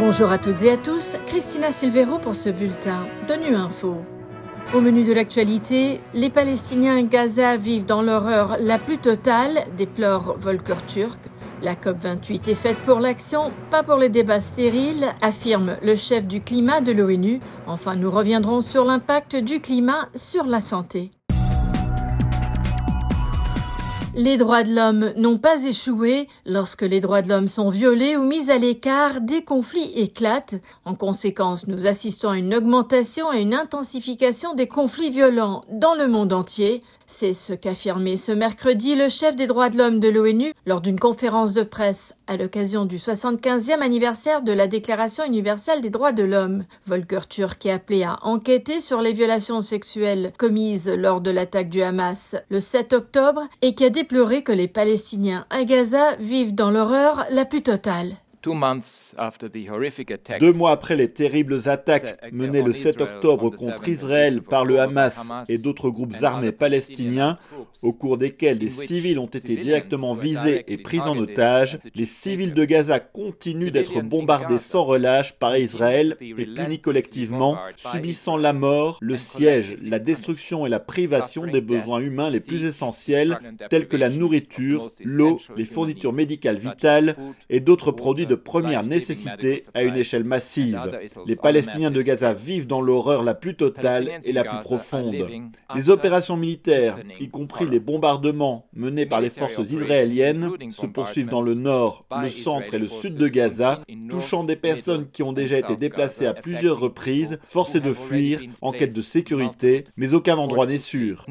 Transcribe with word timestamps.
Bonjour 0.00 0.30
à 0.30 0.38
toutes 0.38 0.62
et 0.62 0.70
à 0.70 0.78
tous, 0.78 1.18
Christina 1.26 1.70
Silvero 1.70 2.18
pour 2.18 2.34
ce 2.34 2.48
bulletin 2.48 3.06
de 3.28 3.54
Info. 3.54 3.98
Au 4.74 4.80
menu 4.80 5.04
de 5.04 5.12
l'actualité, 5.12 6.00
les 6.14 6.30
Palestiniens 6.30 7.02
Gaza 7.02 7.58
vivent 7.58 7.84
dans 7.84 8.00
l'horreur 8.00 8.56
la 8.60 8.78
plus 8.78 8.96
totale, 8.96 9.66
déplore 9.76 10.36
Volker 10.38 10.86
Turk. 10.88 11.18
La 11.60 11.74
COP28 11.74 12.48
est 12.48 12.54
faite 12.54 12.78
pour 12.78 12.98
l'action, 12.98 13.52
pas 13.70 13.82
pour 13.82 13.98
les 13.98 14.08
débats 14.08 14.40
stériles, 14.40 15.06
affirme 15.20 15.76
le 15.82 15.94
chef 15.94 16.26
du 16.26 16.40
climat 16.40 16.80
de 16.80 16.92
l'ONU. 16.92 17.38
Enfin, 17.66 17.94
nous 17.94 18.10
reviendrons 18.10 18.62
sur 18.62 18.86
l'impact 18.86 19.36
du 19.36 19.60
climat 19.60 20.08
sur 20.14 20.46
la 20.46 20.62
santé. 20.62 21.10
Les 24.16 24.38
droits 24.38 24.64
de 24.64 24.74
l'homme 24.74 25.12
n'ont 25.16 25.38
pas 25.38 25.64
échoué. 25.64 26.26
Lorsque 26.44 26.82
les 26.82 26.98
droits 26.98 27.22
de 27.22 27.28
l'homme 27.28 27.46
sont 27.46 27.70
violés 27.70 28.16
ou 28.16 28.24
mis 28.24 28.50
à 28.50 28.58
l'écart, 28.58 29.20
des 29.20 29.42
conflits 29.44 29.92
éclatent. 29.94 30.56
En 30.84 30.96
conséquence, 30.96 31.68
nous 31.68 31.86
assistons 31.86 32.30
à 32.30 32.38
une 32.38 32.52
augmentation 32.52 33.32
et 33.32 33.40
une 33.40 33.54
intensification 33.54 34.54
des 34.54 34.66
conflits 34.66 35.10
violents 35.10 35.62
dans 35.70 35.94
le 35.94 36.08
monde 36.08 36.32
entier. 36.32 36.82
C'est 37.12 37.32
ce 37.32 37.52
qu'affirmait 37.52 38.16
ce 38.16 38.30
mercredi 38.30 38.94
le 38.94 39.08
chef 39.08 39.34
des 39.34 39.48
droits 39.48 39.68
de 39.68 39.76
l'homme 39.76 39.98
de 39.98 40.08
l'ONU 40.08 40.54
lors 40.64 40.80
d'une 40.80 40.98
conférence 40.98 41.52
de 41.52 41.64
presse 41.64 42.14
à 42.28 42.36
l'occasion 42.36 42.84
du 42.84 42.98
75e 42.98 43.80
anniversaire 43.80 44.42
de 44.42 44.52
la 44.52 44.68
Déclaration 44.68 45.24
universelle 45.24 45.82
des 45.82 45.90
droits 45.90 46.12
de 46.12 46.22
l'homme. 46.22 46.64
Volker 46.86 47.26
Turk 47.28 47.66
est 47.66 47.72
appelé 47.72 48.04
à 48.04 48.20
enquêter 48.22 48.80
sur 48.80 49.02
les 49.02 49.12
violations 49.12 49.60
sexuelles 49.60 50.32
commises 50.38 50.88
lors 50.88 51.20
de 51.20 51.32
l'attaque 51.32 51.68
du 51.68 51.82
Hamas 51.82 52.36
le 52.48 52.60
7 52.60 52.92
octobre 52.92 53.42
et 53.60 53.74
qui 53.74 53.84
a 53.84 53.90
déploré 53.90 54.44
que 54.44 54.52
les 54.52 54.68
Palestiniens 54.68 55.46
à 55.50 55.64
Gaza 55.64 56.14
vivent 56.20 56.54
dans 56.54 56.70
l'horreur 56.70 57.26
la 57.30 57.44
plus 57.44 57.62
totale. 57.62 58.14
Deux 60.40 60.52
mois 60.52 60.70
après 60.70 60.96
les 60.96 61.10
terribles 61.10 61.68
attaques 61.68 62.32
menées 62.32 62.62
le 62.62 62.72
7 62.72 63.02
octobre 63.02 63.50
contre 63.50 63.88
Israël 63.88 64.40
par 64.40 64.64
le 64.64 64.80
Hamas 64.80 65.20
et 65.48 65.58
d'autres 65.58 65.90
groupes 65.90 66.14
armés 66.22 66.52
palestiniens, 66.52 67.38
au 67.82 67.92
cours 67.92 68.16
desquels 68.16 68.58
des 68.58 68.70
civils 68.70 69.18
ont 69.18 69.26
été 69.26 69.56
directement 69.56 70.14
visés 70.14 70.64
et 70.68 70.78
pris 70.78 71.00
en 71.00 71.18
otage, 71.18 71.78
les 71.94 72.06
civils 72.06 72.54
de 72.54 72.64
Gaza 72.64 72.98
continuent 72.98 73.70
d'être 73.70 74.00
bombardés 74.00 74.58
sans 74.58 74.84
relâche 74.84 75.32
par 75.34 75.56
Israël 75.58 76.16
et 76.20 76.46
punis 76.46 76.80
collectivement, 76.80 77.58
subissant 77.76 78.36
la 78.38 78.52
mort, 78.54 78.98
le 79.02 79.16
siège, 79.16 79.76
la 79.82 79.98
destruction 79.98 80.66
et 80.66 80.70
la 80.70 80.80
privation 80.80 81.46
des 81.46 81.60
besoins 81.60 82.00
humains 82.00 82.30
les 82.30 82.40
plus 82.40 82.64
essentiels, 82.64 83.38
tels 83.68 83.88
que 83.88 83.96
la 83.98 84.08
nourriture, 84.08 84.88
l'eau, 85.04 85.38
les 85.56 85.66
fournitures 85.66 86.12
médicales 86.14 86.58
vitales 86.58 87.16
et 87.50 87.60
d'autres 87.60 87.92
produits 87.92 88.26
de 88.30 88.36
première 88.36 88.84
nécessité 88.84 89.64
à 89.74 89.82
une 89.82 89.96
échelle 89.96 90.22
massive. 90.22 90.80
Les 91.26 91.34
Palestiniens 91.34 91.90
de 91.90 92.00
Gaza 92.00 92.32
vivent 92.32 92.68
dans 92.68 92.80
l'horreur 92.80 93.24
la 93.24 93.34
plus 93.34 93.56
totale 93.56 94.08
et 94.24 94.32
la 94.32 94.44
plus 94.44 94.60
profonde. 94.62 95.16
Les 95.74 95.90
opérations 95.90 96.36
militaires, 96.36 96.96
y 97.20 97.28
compris 97.28 97.66
les 97.68 97.80
bombardements 97.80 98.68
menés 98.72 99.06
par 99.06 99.20
les 99.20 99.30
forces 99.30 99.70
israéliennes, 99.70 100.48
se 100.70 100.86
poursuivent 100.86 101.28
dans 101.28 101.42
le 101.42 101.54
nord, 101.54 102.06
le 102.22 102.30
centre 102.30 102.74
et 102.74 102.78
le 102.78 102.86
sud 102.86 103.16
de 103.16 103.26
Gaza, 103.26 103.80
touchant 104.08 104.44
des 104.44 104.56
personnes 104.56 105.08
qui 105.12 105.24
ont 105.24 105.32
déjà 105.32 105.58
été 105.58 105.74
déplacées 105.74 106.26
à 106.26 106.34
plusieurs 106.34 106.78
reprises, 106.78 107.40
forcées 107.46 107.80
de 107.80 107.92
fuir 107.92 108.40
en 108.62 108.70
quête 108.70 108.94
de 108.94 109.02
sécurité, 109.02 109.84
mais 109.96 110.14
aucun 110.14 110.38
endroit 110.38 110.66
n'est 110.66 110.78
sûr. 110.78 111.26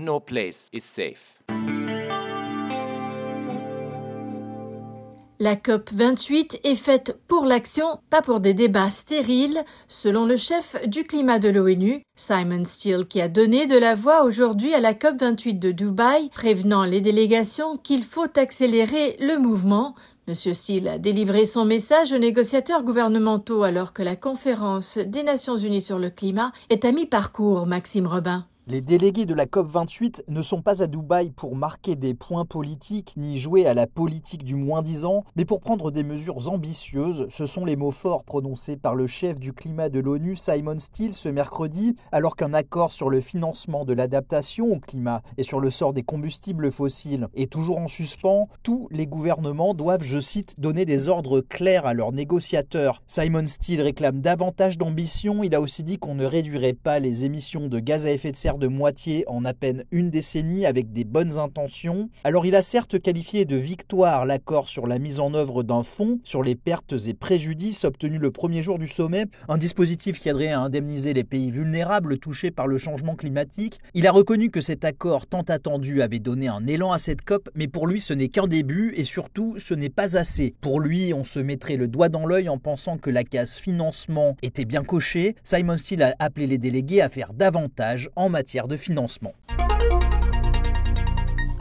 La 5.41 5.55
COP 5.55 5.89
28 5.93 6.59
est 6.65 6.75
faite 6.75 7.17
pour 7.29 7.45
l'action, 7.45 7.85
pas 8.09 8.21
pour 8.21 8.41
des 8.41 8.53
débats 8.53 8.89
stériles, 8.89 9.63
selon 9.87 10.25
le 10.25 10.35
chef 10.35 10.75
du 10.85 11.05
climat 11.05 11.39
de 11.39 11.47
l'ONU, 11.47 12.03
Simon 12.17 12.65
Steele, 12.65 13.05
qui 13.07 13.21
a 13.21 13.29
donné 13.29 13.65
de 13.65 13.77
la 13.77 13.95
voix 13.95 14.25
aujourd'hui 14.25 14.73
à 14.73 14.81
la 14.81 14.93
COP 14.93 15.17
28 15.17 15.53
de 15.53 15.71
Dubaï, 15.71 16.29
prévenant 16.35 16.83
les 16.83 16.99
délégations 16.99 17.77
qu'il 17.77 18.03
faut 18.03 18.27
accélérer 18.37 19.15
le 19.21 19.37
mouvement. 19.37 19.95
Monsieur 20.27 20.53
Steele 20.53 20.89
a 20.89 20.97
délivré 20.97 21.45
son 21.45 21.63
message 21.63 22.11
aux 22.11 22.17
négociateurs 22.17 22.83
gouvernementaux 22.83 23.63
alors 23.63 23.93
que 23.93 24.03
la 24.03 24.17
conférence 24.17 24.97
des 24.97 25.23
Nations 25.23 25.55
Unies 25.55 25.79
sur 25.79 25.99
le 25.99 26.09
climat 26.09 26.51
est 26.69 26.83
à 26.83 26.91
mi-parcours, 26.91 27.65
Maxime 27.65 28.07
Robin. 28.07 28.45
Les 28.69 28.81
délégués 28.81 29.25
de 29.25 29.33
la 29.33 29.47
COP28 29.47 30.25
ne 30.27 30.43
sont 30.43 30.61
pas 30.61 30.83
à 30.83 30.85
Dubaï 30.85 31.31
pour 31.31 31.55
marquer 31.55 31.95
des 31.95 32.13
points 32.13 32.45
politiques 32.45 33.15
ni 33.17 33.39
jouer 33.39 33.65
à 33.65 33.73
la 33.73 33.87
politique 33.87 34.43
du 34.43 34.53
moins-disant, 34.53 35.23
mais 35.35 35.43
pour 35.43 35.59
prendre 35.59 35.89
des 35.89 36.03
mesures 36.03 36.47
ambitieuses. 36.51 37.25
Ce 37.29 37.47
sont 37.47 37.65
les 37.65 37.75
mots 37.75 37.89
forts 37.89 38.23
prononcés 38.23 38.77
par 38.77 38.93
le 38.93 39.07
chef 39.07 39.39
du 39.39 39.53
climat 39.53 39.89
de 39.89 39.99
l'ONU, 39.99 40.35
Simon 40.35 40.77
Steele, 40.77 41.15
ce 41.15 41.29
mercredi, 41.29 41.95
alors 42.11 42.35
qu'un 42.35 42.53
accord 42.53 42.91
sur 42.91 43.09
le 43.09 43.21
financement 43.21 43.85
de 43.85 43.93
l'adaptation 43.93 44.71
au 44.71 44.79
climat 44.79 45.23
et 45.39 45.43
sur 45.43 45.59
le 45.59 45.71
sort 45.71 45.93
des 45.93 46.03
combustibles 46.03 46.71
fossiles 46.71 47.27
est 47.33 47.51
toujours 47.51 47.79
en 47.79 47.87
suspens. 47.87 48.49
Tous 48.61 48.87
les 48.91 49.07
gouvernements 49.07 49.73
doivent, 49.73 50.03
je 50.03 50.19
cite, 50.19 50.59
donner 50.59 50.85
des 50.85 51.07
ordres 51.07 51.41
clairs 51.41 51.87
à 51.87 51.95
leurs 51.95 52.11
négociateurs. 52.11 53.01
Simon 53.07 53.47
Steele 53.47 53.81
réclame 53.81 54.21
davantage 54.21 54.77
d'ambition. 54.77 55.43
Il 55.43 55.55
a 55.55 55.61
aussi 55.61 55.81
dit 55.81 55.97
qu'on 55.97 56.13
ne 56.13 56.25
réduirait 56.25 56.73
pas 56.73 56.99
les 56.99 57.25
émissions 57.25 57.67
de 57.67 57.79
gaz 57.79 58.05
à 58.05 58.11
effet 58.11 58.31
de 58.31 58.35
serre 58.35 58.58
de 58.59 58.67
moitié 58.67 59.23
en 59.27 59.45
à 59.45 59.53
peine 59.53 59.85
une 59.91 60.09
décennie 60.09 60.65
avec 60.65 60.93
des 60.93 61.03
bonnes 61.03 61.39
intentions. 61.39 62.09
Alors 62.23 62.45
il 62.45 62.55
a 62.55 62.61
certes 62.61 62.99
qualifié 62.99 63.45
de 63.45 63.55
victoire 63.55 64.25
l'accord 64.25 64.69
sur 64.69 64.85
la 64.85 64.99
mise 64.99 65.19
en 65.19 65.33
œuvre 65.33 65.63
d'un 65.63 65.83
fonds 65.83 66.19
sur 66.23 66.43
les 66.43 66.55
pertes 66.55 66.93
et 67.07 67.13
préjudices 67.13 67.85
obtenus 67.85 68.19
le 68.19 68.31
premier 68.31 68.61
jour 68.61 68.77
du 68.77 68.87
sommet, 68.87 69.25
un 69.47 69.57
dispositif 69.57 70.19
qui 70.19 70.29
aiderait 70.29 70.49
à 70.49 70.59
indemniser 70.59 71.13
les 71.13 71.23
pays 71.23 71.49
vulnérables 71.49 72.19
touchés 72.19 72.51
par 72.51 72.67
le 72.67 72.77
changement 72.77 73.15
climatique. 73.15 73.79
Il 73.93 74.05
a 74.05 74.11
reconnu 74.11 74.51
que 74.51 74.61
cet 74.61 74.85
accord 74.85 75.25
tant 75.25 75.41
attendu 75.41 76.01
avait 76.01 76.19
donné 76.19 76.47
un 76.47 76.67
élan 76.67 76.91
à 76.91 76.99
cette 76.99 77.23
COP, 77.23 77.49
mais 77.55 77.67
pour 77.67 77.87
lui 77.87 78.01
ce 78.01 78.13
n'est 78.13 78.29
qu'un 78.29 78.47
début 78.47 78.93
et 78.95 79.03
surtout 79.03 79.55
ce 79.57 79.73
n'est 79.73 79.89
pas 79.89 80.17
assez. 80.17 80.53
Pour 80.61 80.79
lui, 80.79 81.13
on 81.13 81.23
se 81.23 81.39
mettrait 81.39 81.77
le 81.77 81.87
doigt 81.87 82.09
dans 82.09 82.25
l'œil 82.25 82.49
en 82.49 82.57
pensant 82.57 82.97
que 82.97 83.09
la 83.09 83.23
case 83.23 83.55
financement 83.55 84.35
était 84.41 84.65
bien 84.65 84.83
cochée. 84.83 85.35
Simon 85.43 85.77
Steele 85.77 86.03
a 86.03 86.15
appelé 86.19 86.47
les 86.47 86.57
délégués 86.57 87.01
à 87.01 87.09
faire 87.09 87.33
davantage 87.33 88.09
en 88.15 88.29
de 88.67 88.77
financement. 88.77 89.33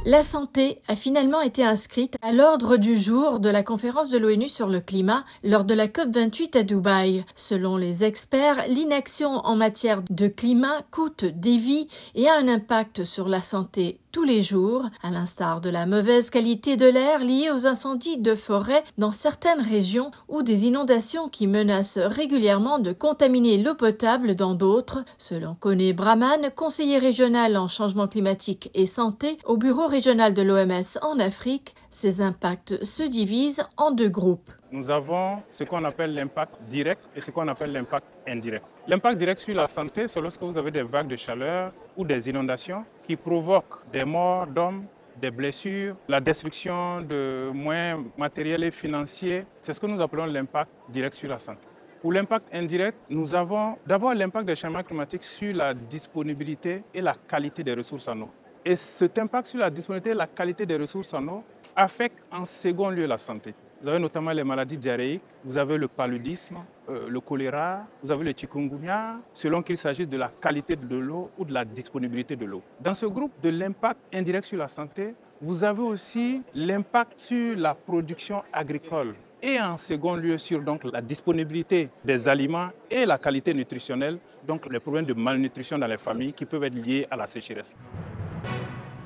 La 0.05 0.23
santé 0.23 0.81
a 0.89 0.97
finalement 0.97 1.43
été 1.43 1.65
inscrite 1.65 2.17
à 2.23 2.33
l'ordre 2.33 2.77
du 2.77 2.97
jour 2.97 3.41
de 3.41 3.51
la 3.51 3.63
conférence 3.63 4.11
de 4.11 4.17
l'ONU 4.17 4.49
sur 4.49 4.69
le 4.69 4.81
climat 4.81 5.25
lors 5.43 5.65
de 5.65 5.75
la 5.75 5.87
COP28 5.87 6.57
à 6.57 6.63
Dubaï. 6.63 7.25
Selon 7.37 7.77
les 7.77 8.05
experts, 8.05 8.65
l'inaction 8.69 9.29
en 9.29 9.57
matière 9.57 10.03
de 10.09 10.29
climat 10.29 10.83
coûte 10.93 11.25
des 11.25 11.59
vies 11.59 11.89
et 12.15 12.29
a 12.29 12.37
un 12.37 12.49
impact 12.49 13.05
sur 13.05 13.29
la 13.29 13.43
santé 13.43 13.99
tous 14.13 14.25
les 14.25 14.43
jours, 14.43 14.87
à 15.03 15.11
l'instar 15.11 15.61
de 15.61 15.71
la 15.71 15.87
mauvaise 15.87 16.31
qualité 16.31 16.77
de 16.77 16.87
l'air 16.87 17.21
liée 17.21 17.51
aux 17.51 17.67
incendies 17.67 18.19
de 18.19 18.35
forêt 18.35 18.83
dans 18.97 19.13
certaines 19.13 19.61
régions 19.61 20.11
ou 20.29 20.43
des 20.43 20.67
inondations 20.67 21.29
qui 21.29 21.47
menacent 21.47 21.99
régulièrement 21.99 22.79
de 22.79 22.93
contaminer 22.93 23.59
l'eau 23.59 23.75
potable 23.75 24.35
dans 24.35 24.55
d'autres, 24.55 25.05
selon 25.19 25.55
Kone 25.55 25.93
Brahman, 25.93 26.51
conseiller 26.57 26.99
régional 26.99 27.57
en 27.57 27.69
changement 27.69 28.09
climatique 28.09 28.71
et 28.75 28.87
santé 28.87 29.39
au 29.45 29.57
bureau 29.57 29.87
régional 29.87 30.35
de 30.35 30.43
l'OMS 30.43 30.99
en 31.03 31.19
Afrique, 31.19 31.75
ces 31.91 32.21
impacts 32.21 32.83
se 32.85 33.03
divisent 33.03 33.65
en 33.77 33.91
deux 33.91 34.09
groupes. 34.09 34.51
Nous 34.71 34.91
avons 34.91 35.43
ce 35.51 35.65
qu'on 35.65 35.83
appelle 35.85 36.15
l'impact 36.15 36.55
direct 36.69 37.01
et 37.17 37.23
ce 37.23 37.31
qu'on 37.31 37.49
appelle 37.49 37.73
l'impact 37.73 38.05
indirect. 38.27 38.65
L'impact 38.87 39.19
direct 39.19 39.41
sur 39.41 39.55
la 39.55 39.67
santé, 39.67 40.09
c'est 40.09 40.21
lorsque 40.21 40.43
vous 40.43 40.59
avez 40.59 40.71
des 40.71 40.83
vagues 40.83 41.09
de 41.09 41.17
chaleur 41.17 41.73
ou 41.97 42.05
des 42.05 42.29
inondations 42.29 42.85
qui 43.07 43.17
provoquent 43.17 43.91
des 43.91 44.05
morts 44.05 44.47
d'hommes, 44.47 44.85
des 45.19 45.31
blessures, 45.31 45.97
la 46.07 46.21
destruction 46.21 47.01
de 47.01 47.51
moyens 47.53 48.05
matériels 48.19 48.63
et 48.63 48.71
financiers. 48.71 49.47
C'est 49.61 49.73
ce 49.73 49.81
que 49.81 49.87
nous 49.87 50.01
appelons 50.03 50.27
l'impact 50.27 50.71
direct 50.91 51.15
sur 51.15 51.31
la 51.31 51.39
santé. 51.39 51.67
Pour 52.03 52.13
l'impact 52.13 52.55
indirect, 52.55 52.99
nous 53.09 53.35
avons 53.35 53.77
d'abord 53.87 54.15
l'impact 54.15 54.47
des 54.47 54.55
changements 54.55 54.83
climatiques 54.83 55.25
sur 55.25 55.55
la 55.57 55.73
disponibilité 55.73 56.85
et 56.93 57.01
la 57.01 57.15
qualité 57.15 57.65
des 57.65 57.73
ressources 57.73 58.07
en 58.07 58.21
eau. 58.21 58.31
Et 58.65 58.77
cet 58.77 59.19
impact 59.19 59.47
sur 59.47 59.61
la 59.61 59.71
disponibilité 59.71 60.11
et 60.11 60.15
la 60.15 60.27
qualité 60.27 60.67
des 60.67 60.77
ressources 60.77 61.15
en 61.15 61.27
eau 61.27 61.43
affecte 61.75 62.19
en 62.31 62.45
second 62.45 62.91
lieu 62.91 63.07
la 63.07 63.17
santé. 63.19 63.55
Vous 63.81 63.89
avez 63.89 64.01
notamment 64.01 64.33
les 64.33 64.43
maladies 64.43 64.77
diarrhéiques, 64.77 65.23
vous 65.45 65.57
avez 65.57 65.79
le 65.79 65.87
paludisme, 65.87 66.57
euh, 66.89 67.09
le 67.09 67.21
choléra, 67.21 67.87
vous 68.03 68.11
avez 68.11 68.25
le 68.25 68.33
chikungunya, 68.37 69.21
selon 69.33 69.63
qu'il 69.63 69.77
s'agisse 69.77 70.09
de 70.09 70.17
la 70.17 70.29
qualité 70.41 70.75
de 70.75 70.97
l'eau 70.97 71.31
ou 71.39 71.45
de 71.45 71.53
la 71.53 71.65
disponibilité 71.65 72.35
de 72.35 72.45
l'eau. 72.45 72.61
Dans 72.81 72.95
ce 72.95 73.07
groupe 73.07 73.33
de 73.41 73.51
l'impact 73.51 74.01
indirect 74.13 74.47
sur 74.47 74.59
la 74.59 74.67
santé, 74.67 75.15
vous 75.41 75.63
avez 75.63 75.83
aussi 75.83 76.43
l'impact 76.55 77.21
sur 77.21 77.57
la 77.57 77.75
production 77.77 78.43
agricole 78.53 79.15
et 79.41 79.61
en 79.61 79.77
second 79.77 80.17
lieu 80.17 80.39
sur 80.39 80.61
donc, 80.63 80.83
la 80.83 81.01
disponibilité 81.01 81.91
des 82.05 82.29
aliments 82.29 82.71
et 82.91 83.07
la 83.07 83.19
qualité 83.19 83.55
nutritionnelle, 83.55 84.19
donc 84.45 84.69
les 84.71 84.81
problèmes 84.81 85.05
de 85.07 85.15
malnutrition 85.15 85.79
dans 85.79 85.87
les 85.87 85.99
familles 85.99 86.33
qui 86.33 86.45
peuvent 86.47 86.65
être 86.65 86.75
liés 86.75 87.07
à 87.09 87.17
la 87.17 87.29
sécheresse. 87.29 87.77